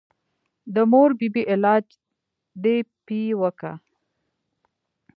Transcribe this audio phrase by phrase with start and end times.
[0.73, 1.85] د مور بي بي علاج
[2.63, 3.71] دې پې وکه.